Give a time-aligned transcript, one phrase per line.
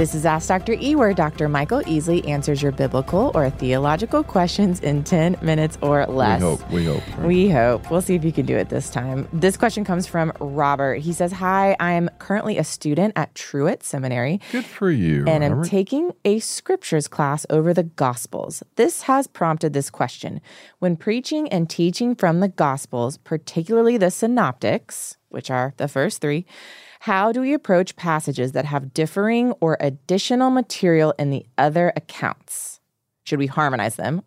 [0.00, 0.78] This is Ask Dr.
[0.80, 1.46] E, where Dr.
[1.46, 6.40] Michael Easley answers your biblical or theological questions in 10 minutes or less.
[6.40, 6.70] We hope.
[6.70, 7.08] We hope.
[7.18, 7.26] right?
[7.26, 7.90] We hope.
[7.90, 9.28] We'll see if you can do it this time.
[9.30, 11.00] This question comes from Robert.
[11.00, 15.26] He says, Hi, I am currently a student at Truett Seminary Good for you.
[15.28, 18.62] and I'm taking a scriptures class over the Gospels.
[18.76, 20.40] This has prompted this question.
[20.78, 26.44] When preaching and teaching from the Gospels, particularly the synoptics, which are the first three,
[27.00, 32.80] how do we approach passages that have differing or additional material in the other accounts?
[33.24, 34.22] Should we harmonize them?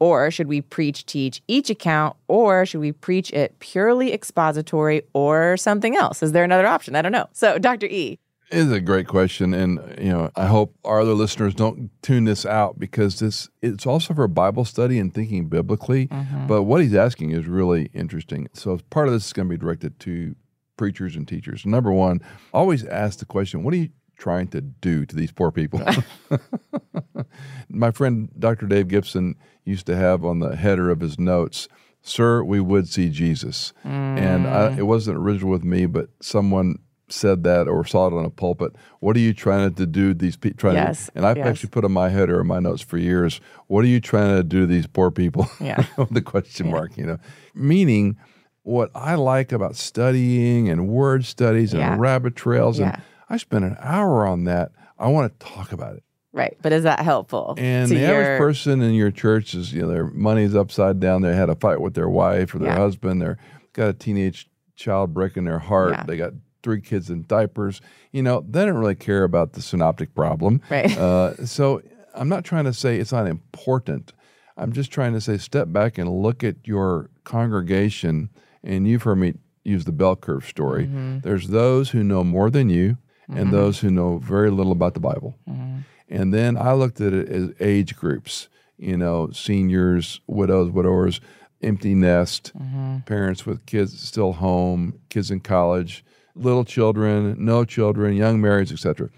[0.00, 2.16] Or should we preach, teach each account?
[2.28, 6.22] Or should we preach it purely expository or something else?
[6.22, 6.96] Is there another option?
[6.96, 7.28] I don't know.
[7.32, 7.86] So, Dr.
[7.86, 8.18] E.
[8.50, 12.46] Is a great question, and you know, I hope our other listeners don't tune this
[12.46, 16.06] out because this it's also for Bible study and thinking biblically.
[16.06, 16.46] Mm-hmm.
[16.46, 18.48] But what he's asking is really interesting.
[18.54, 20.34] So part of this is going to be directed to
[20.78, 21.66] preachers and teachers.
[21.66, 22.22] Number one,
[22.54, 25.82] always ask the question: What are you trying to do to these poor people?
[27.68, 28.66] My friend Dr.
[28.66, 29.34] Dave Gibson
[29.66, 31.68] used to have on the header of his notes,
[32.00, 34.78] "Sir, we would see Jesus," and I, mm.
[34.78, 38.72] it wasn't original with me, but someone said that or saw it on a pulpit.
[39.00, 40.58] What are you trying to do these people?
[40.58, 41.46] Trying Yes, to, and I've yes.
[41.46, 43.40] actually put on my header in my notes for years.
[43.66, 45.48] What are you trying to do to these poor people?
[45.60, 45.84] Yeah.
[46.10, 47.18] the question mark, you know,
[47.54, 48.16] meaning
[48.62, 51.96] what I like about studying and word studies and Yeah.
[51.98, 52.92] rabbit trails, Yeah.
[52.94, 54.72] and I spent an hour on that.
[54.98, 56.02] I want to talk about it.
[56.32, 56.56] Right.
[56.60, 57.54] But is that helpful?
[57.56, 61.22] And the your, average person in your church is, you know, their money's upside down.
[61.22, 62.76] They had a fight with their wife or their Yeah.
[62.76, 63.22] husband.
[63.22, 63.38] They're
[63.72, 65.92] got a teenage child breaking their heart.
[65.92, 66.04] Yeah.
[66.06, 66.32] They got
[66.68, 67.80] three kids in diapers.
[68.12, 70.60] You know, they don't really care about the synoptic problem.
[70.68, 70.94] Right.
[70.98, 71.80] Uh, so
[72.14, 74.12] I'm not trying to say it's not important.
[74.58, 78.28] I'm just trying to say step back and look at your congregation.
[78.62, 80.84] And you've heard me use the bell curve story.
[80.84, 81.20] Mm-hmm.
[81.20, 85.00] There's those who know more than you, and those who know very little about the
[85.00, 85.38] Bible.
[85.48, 85.78] Mm-hmm.
[86.10, 91.20] And then I looked at it as age groups, you know, seniors, widows, widowers,
[91.62, 92.98] empty nest, Mm-hmm.
[93.00, 96.04] parents with kids still home, kids in college,
[96.38, 99.10] little children, no children, young marrieds, etc.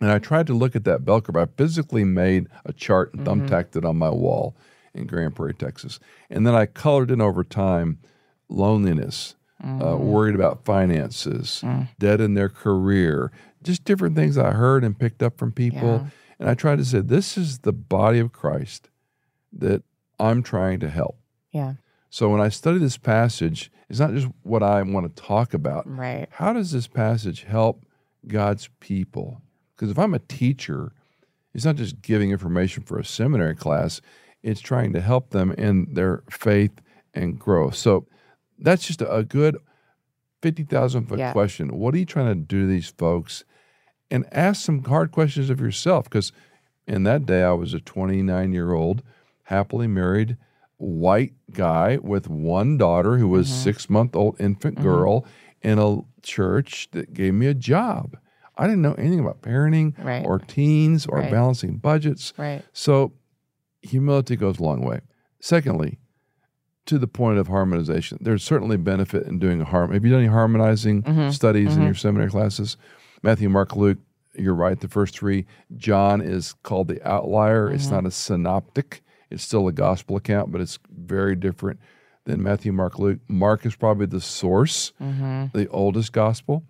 [0.00, 1.36] And I tried to look at that bell curve.
[1.36, 3.46] I physically made a chart and mm-hmm.
[3.46, 4.56] thumbtacked it on my wall
[4.94, 5.98] in Grand Prairie, Texas.
[6.30, 7.98] And then I colored in over time
[8.48, 9.98] loneliness, uh, mm.
[9.98, 11.88] worried about finances, mm.
[11.98, 13.32] dead in their career,
[13.62, 16.02] just different things I heard and picked up from people.
[16.02, 16.06] Yeah.
[16.38, 18.90] And I tried to say, this is the body of Christ
[19.52, 19.82] that
[20.18, 21.18] I'm trying to help.
[21.50, 21.74] Yeah.
[22.14, 25.82] So when I study this passage, it's not just what I want to talk about.
[25.84, 26.28] Right.
[26.30, 27.84] How does this passage help
[28.28, 29.42] God's people?
[29.74, 30.92] Because if I'm a teacher,
[31.54, 34.00] it's not just giving information for a seminary class,
[34.44, 36.80] it's trying to help them in their faith
[37.14, 37.74] and growth.
[37.74, 38.06] So
[38.60, 39.56] that's just a good
[40.40, 41.32] 50,000 foot Yeah.
[41.32, 41.76] question.
[41.76, 43.42] What are you trying to do to these folks?
[44.08, 46.04] And ask some hard questions of yourself.
[46.04, 46.30] Because
[46.86, 49.02] in that day, I was a 29 year old,
[49.46, 50.36] happily married
[50.84, 55.26] white guy with one daughter who was six month old infant girl
[55.62, 58.16] in a church that gave me a job.
[58.56, 60.24] I didn't know anything about parenting Right.
[60.24, 61.30] or teens or Right.
[61.30, 62.32] balancing budgets.
[62.38, 62.62] Right.
[62.72, 63.12] So
[63.82, 65.00] humility goes a long way.
[65.40, 65.98] Secondly,
[66.86, 69.92] to the point of harmonization, there's certainly benefit in doing a harm.
[69.92, 71.30] Have you done any harmonizing Mm-hmm.
[71.30, 72.76] studies in your seminary classes?
[73.22, 73.98] Matthew, Mark, Luke,
[74.36, 74.78] you're right.
[74.78, 75.46] The first three.
[75.76, 77.70] John is called the outlier.
[77.70, 77.94] It's Mm-hmm.
[77.94, 79.02] not a synoptic.
[79.30, 81.80] It's still a gospel account, but it's very different
[82.24, 83.20] than Matthew, Mark, Luke.
[83.28, 85.56] Mark is probably the source, Mm-hmm.
[85.56, 86.64] the oldest gospel.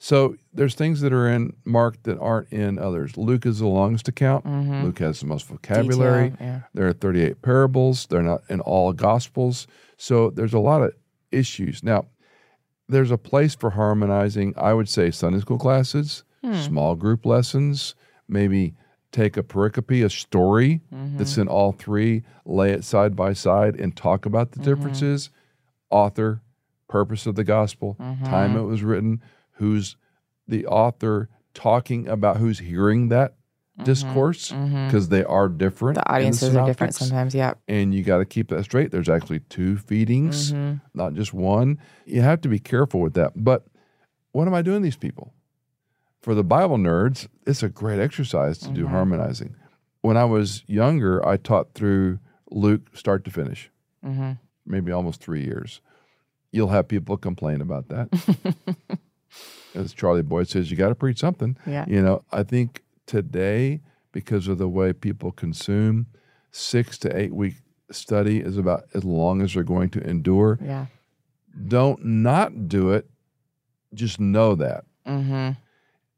[0.00, 3.16] So there's things that are in Mark that aren't in others.
[3.16, 4.46] Luke is the longest account.
[4.46, 6.26] Luke has the most vocabulary.
[6.30, 6.34] Mm-hmm.
[6.36, 6.60] Detail, yeah.
[6.74, 8.06] There are 38 parables.
[8.06, 9.66] They're not in all gospels.
[9.96, 10.92] So there's a lot of
[11.32, 11.82] issues.
[11.82, 12.06] Now,
[12.88, 16.54] there's a place for harmonizing, I would say, Sunday school classes, Hmm.
[16.54, 17.96] small group lessons,
[18.28, 18.74] maybe
[19.22, 21.40] take a pericope, a story that's Mm-hmm.
[21.42, 24.70] in all three, lay it side by side, and talk about the Mm-hmm.
[24.70, 25.30] differences
[25.90, 26.42] author,
[26.88, 28.24] purpose of the gospel, Mm-hmm.
[28.24, 29.96] time it was written, who's
[30.46, 33.34] the author talking about who's hearing that
[33.84, 34.50] discourse
[34.86, 35.98] because they are different.
[35.98, 36.10] Mm-hmm.
[36.10, 37.34] The audiences are different sometimes.
[37.34, 37.54] Yeah.
[37.68, 38.90] and you got to keep that straight.
[38.90, 40.52] There's actually two feedings,
[40.94, 41.78] not just one.
[42.04, 43.32] You have to be careful with that.
[43.36, 43.64] But
[44.32, 45.32] what am I doing these people?
[46.28, 49.56] For the Bible nerds, it's a great exercise to do harmonizing.
[50.02, 52.18] When I was younger, I taught through
[52.50, 53.70] Luke start to finish,
[54.04, 54.32] Mm-hmm.
[54.66, 55.80] maybe almost three years.
[56.52, 58.98] You'll have people complain about that.
[59.74, 61.56] As Charlie Boyd says, you got to preach something.
[61.64, 61.86] Yeah.
[61.88, 63.80] You know, I think today,
[64.12, 66.08] because of the way people consume,
[66.50, 67.54] six to eight week
[67.90, 70.58] study is about as long as they're going to endure.
[70.62, 70.86] Yeah.
[71.68, 73.08] Don't not do it.
[73.94, 74.84] Just know that.
[75.06, 75.52] Mm-hmm.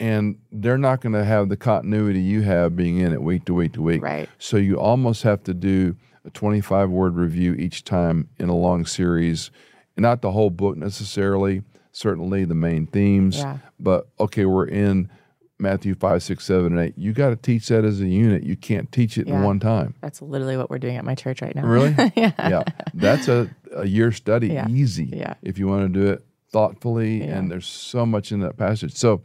[0.00, 3.54] And they're not going to have the continuity you have being in it week to
[3.54, 4.02] week to week.
[4.02, 4.28] Right.
[4.38, 8.86] So you almost have to do a 25 word review each time in a long
[8.86, 9.50] series,
[9.96, 11.62] not the whole book necessarily,
[11.92, 13.58] certainly the main themes, Yeah.
[13.78, 15.10] but okay, we're in
[15.58, 16.94] Matthew 5, 6, 7, and 8.
[16.98, 18.42] You got to teach that as a unit.
[18.42, 19.94] You can't teach it in one time.
[20.00, 21.64] That's literally what we're doing at my church right now.
[21.64, 21.90] Really?
[22.16, 22.32] yeah.
[22.38, 22.64] yeah.
[22.92, 24.66] That's a, a year study, Yeah.
[24.68, 25.04] easy.
[25.12, 25.34] Yeah.
[25.42, 27.38] If you want to do it thoughtfully, Yeah.
[27.38, 28.94] and there's so much in that passage.
[28.94, 29.22] So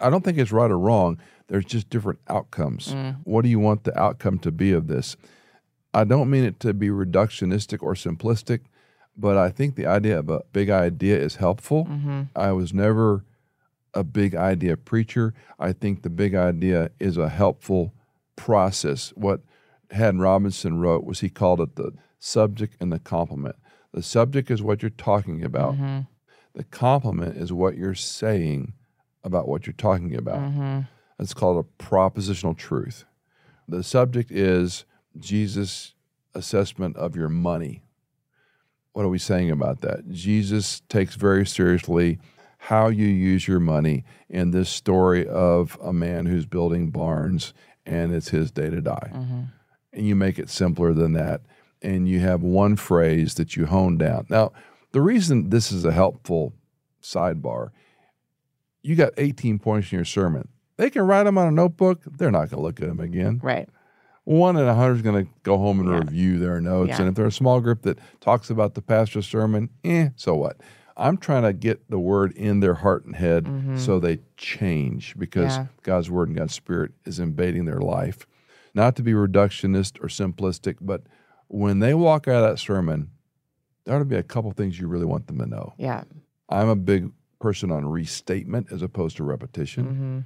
[0.00, 1.18] I don't think it's right or wrong.
[1.48, 2.94] There's just different outcomes.
[2.94, 3.18] Mm.
[3.24, 5.16] What do you want the outcome to be of this?
[5.92, 8.60] I don't mean it to be reductionistic or simplistic,
[9.16, 11.86] but I think the idea of a big idea is helpful.
[11.86, 12.22] Mm-hmm.
[12.36, 13.24] I was never
[13.92, 15.34] a big idea preacher.
[15.58, 17.92] I think the big idea is a helpful
[18.36, 19.12] process.
[19.16, 19.40] What
[19.90, 23.56] Haddon Robinson wrote was he called it the subject and the complement.
[23.92, 25.74] The subject is what you're talking about.
[25.74, 26.00] Mm-hmm.
[26.54, 28.74] The complement is what you're saying
[29.24, 30.38] about what you're talking about.
[30.38, 30.80] Mm-hmm.
[31.18, 33.04] It's called a propositional truth.
[33.68, 34.84] The subject is
[35.18, 35.94] Jesus'
[36.34, 37.82] assessment of your money.
[38.92, 40.10] What are we saying about that?
[40.10, 42.18] Jesus takes very seriously
[42.64, 47.54] how you use your money in this story of a man who's building barns
[47.86, 49.10] and it's his day to die.
[49.12, 49.40] Mm-hmm.
[49.92, 51.42] And you make it simpler than that.
[51.82, 54.26] And you have one phrase that you hone down.
[54.28, 54.52] Now,
[54.92, 56.52] the reason this is a helpful
[57.02, 57.70] sidebar,
[58.82, 60.48] you got 18 points in your sermon.
[60.76, 62.02] They can write them on a notebook.
[62.06, 63.40] They're not going to look at them again.
[63.42, 63.68] Right.
[64.24, 65.98] One in a hundred is going to go home and Yeah.
[65.98, 66.90] review their notes.
[66.90, 67.00] Yeah.
[67.00, 70.58] And if they're a small group that talks about the pastor's sermon, eh, so what?
[70.96, 75.52] I'm trying to get the word in their heart and head so they change because
[75.52, 75.62] Mm-hmm.
[75.62, 75.66] Yeah.
[75.82, 78.26] God's word and God's spirit is invading their life.
[78.74, 81.02] Not to be reductionist or simplistic, but
[81.48, 83.10] when they walk out of that sermon,
[83.84, 85.72] there ought to be a couple things you really want them to know.
[85.78, 86.04] Yeah.
[86.48, 87.10] I'm a big
[87.40, 89.84] person on restatement as opposed to repetition.
[89.84, 90.18] Mm-hmm.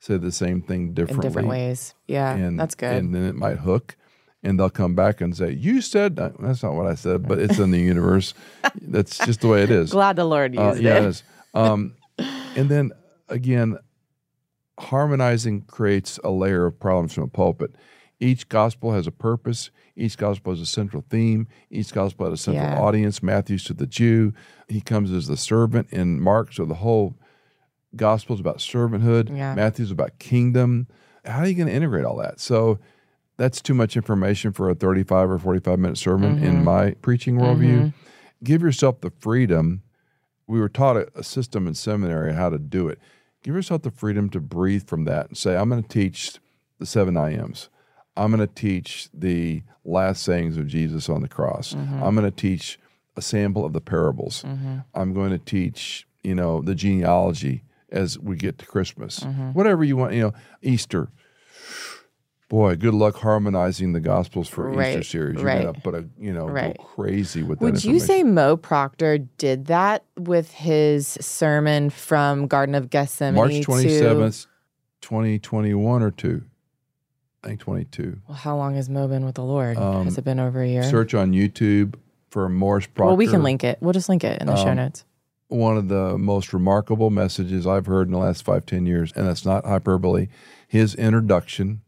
[0.00, 1.94] Say the same thing In differently different ways.
[2.06, 2.34] Yeah.
[2.34, 2.92] and that's good.
[2.94, 3.96] And then it might hook,
[4.42, 7.38] and they'll come back and say, "You said that." that's not what I said, but
[7.38, 8.34] it's in the universe.
[8.82, 9.90] That's just the way it is.
[9.90, 11.04] Glad the Lord Uh, yeah, it.
[11.04, 11.22] it is.
[11.54, 12.92] Um, and then
[13.28, 13.78] again,
[14.78, 17.74] harmonizing creates a layer of problems from a pulpit.
[18.18, 19.70] Each gospel has a purpose.
[19.94, 21.48] Each gospel has a central theme.
[21.70, 22.80] Each gospel has a central Yeah.
[22.80, 23.22] audience.
[23.22, 24.32] Matthew's to the Jew.
[24.68, 26.52] He comes as the servant in Mark.
[26.52, 27.14] So the whole
[27.94, 29.36] gospel is about servanthood.
[29.36, 29.54] Yeah.
[29.54, 30.86] Matthew's about kingdom.
[31.24, 32.40] How are you going to integrate all that?
[32.40, 32.78] So
[33.36, 36.64] that's too much information for a 35 or 45 minute sermon in mm-hmm.
[36.64, 37.78] my preaching worldview.
[37.78, 37.88] Mm-hmm.
[38.44, 39.82] Give yourself the freedom.
[40.46, 42.98] We were taught a, a system in seminary how to do it.
[43.42, 46.38] Give yourself the freedom to breathe from that and say, I'm going to teach
[46.78, 47.68] the seven I ams.
[48.16, 51.74] I'm going to teach the last sayings of Jesus on the cross.
[51.74, 52.02] Mm-hmm.
[52.02, 52.78] I'm going to teach
[53.16, 54.42] a sample of the parables.
[54.42, 54.78] Mm-hmm.
[54.94, 59.20] I'm going to teach, you know, the genealogy as we get to Christmas.
[59.20, 59.50] Mm-hmm.
[59.52, 60.32] Whatever you want, you know,
[60.62, 61.08] Easter.
[62.48, 65.36] Boy, good luck harmonizing the Gospels for Easter series.
[65.36, 65.64] You're right.
[65.64, 66.76] gonna put a, you know, Right.
[66.76, 68.22] go crazy with that Would you say.
[68.22, 73.34] Mo Proctor did that with his sermon from Garden of Gethsemane?
[73.34, 74.46] March twenty seventh,
[75.00, 76.44] twenty twenty one or two?
[77.46, 78.18] I think twenty two.
[78.26, 79.76] Well, how long has Mo been with the Lord?
[79.76, 80.82] Um, Has it been over a year?
[80.82, 81.94] Search on YouTube
[82.30, 83.06] for Morris Proctor.
[83.06, 83.78] well, we can link it.
[83.80, 85.04] We'll just link it in the show Um, notes.
[85.46, 89.28] one of the most remarkable messages I've heard in the last five, ten years, and
[89.28, 90.26] that's not hyperbole.
[90.66, 91.82] His introduction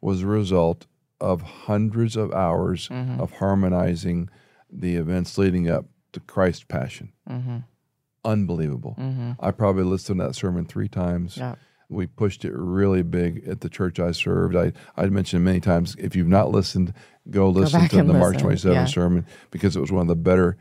[0.00, 0.86] was a result
[1.20, 3.20] of hundreds of hours Mm-hmm.
[3.20, 4.30] of harmonizing
[4.72, 7.12] the events leading up to Christ's passion.
[7.28, 7.58] Mm-hmm.
[8.24, 8.96] Unbelievable.
[8.98, 9.32] Mm-hmm.
[9.38, 11.36] I probably listened to that sermon three times.
[11.36, 11.56] Yeah.
[11.94, 14.56] We pushed it really big at the church I served.
[14.56, 16.92] I I'd mentioned many times if you've not listened,
[17.30, 18.46] go listen back to the and March listen.
[18.72, 18.84] 27 Yeah.
[18.86, 20.56] sermon because it was one of the better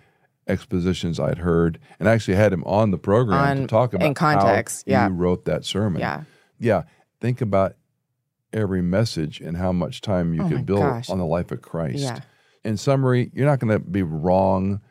[0.48, 4.14] expositions I'd heard, and I actually had him on the program to talk about in
[4.14, 5.08] context, yeah.
[5.08, 6.02] you wrote that sermon.
[6.02, 6.24] Yeah.
[6.60, 6.84] yeah.
[7.22, 7.76] Think about
[8.52, 11.10] every message and how much time you Oh could build gosh.
[11.10, 12.00] on the life of Christ.
[12.00, 12.20] Yeah.
[12.66, 14.82] In summary, you're not going to be wrong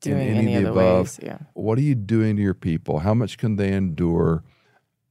[0.00, 1.04] Doing in any, any, of the above.
[1.06, 1.20] ways.
[1.22, 1.38] Yeah.
[1.54, 3.00] What are you doing to your people?
[3.00, 4.44] How much can they endure?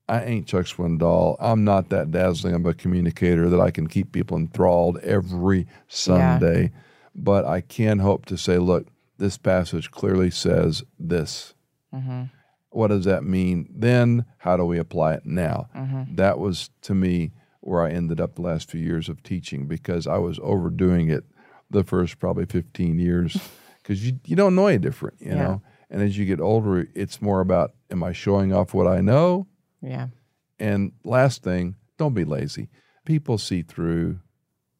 [0.07, 1.35] I ain't Chuck Swindoll.
[1.39, 6.71] I'm not that dazzling of a communicator that I can keep people enthralled every Sunday.
[7.15, 11.53] But I can hope to say, look, this passage clearly says this.
[11.93, 12.23] Mm-hmm.
[12.71, 13.67] What does that mean?
[13.73, 15.69] Then how do we apply it now?
[15.75, 16.15] Mm-hmm.
[16.15, 17.31] That was to me
[17.61, 21.23] where I ended up the last few years of teaching because I was overdoing it
[21.71, 23.37] the first probably 15 years
[23.81, 25.35] because you, you don't know any different, you Yeah.
[25.35, 25.61] know?
[25.89, 29.47] And as you get older, it's more about am I showing off what I know?
[29.81, 30.07] Yeah.
[30.59, 32.69] And last thing, don't be lazy.
[33.05, 34.19] People see through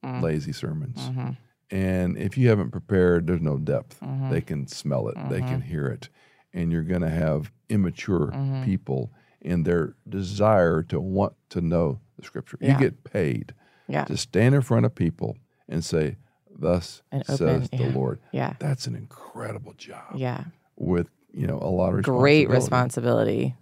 [0.04, 0.22] Mm.
[0.22, 0.98] lazy sermons.
[1.00, 1.30] Mm-hmm.
[1.72, 4.00] And if you haven't prepared, there's no depth.
[4.02, 4.30] Mhm.
[4.30, 5.48] They can smell it, they Mhm.
[5.48, 6.10] can hear it.
[6.54, 8.64] And you're going to have immature Mhm.
[8.66, 9.12] people.
[9.42, 12.58] in their desire to want to know the scripture.
[12.60, 12.74] Yeah.
[12.74, 13.54] You get paid
[13.88, 14.04] Yeah.
[14.06, 15.38] to stand in front of people
[15.70, 16.16] and say,
[16.58, 17.94] Thus And says open- the yeah.
[17.94, 18.20] Lord.
[18.32, 18.54] Yeah.
[18.58, 20.46] That's an incredible job Yeah.
[20.78, 23.34] with, you know, a lot of Great responsibility.
[23.34, 23.56] responsibility.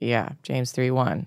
[0.00, 0.30] Yeah.
[0.42, 1.26] James 3 1.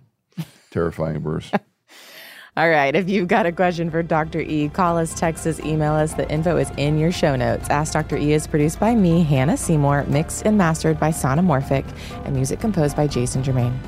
[0.72, 1.50] Terrifying verse.
[2.58, 2.96] All right.
[2.96, 4.40] If you've got a question for Dr.
[4.40, 6.14] E, call us, text us, email us.
[6.14, 7.68] The info is in your show notes.
[7.70, 8.18] Ask Dr.
[8.18, 11.86] E is produced by me, Hannah Seymour, mixed and mastered by Sonomorphic,
[12.26, 13.80] and music composed by Jason Germain.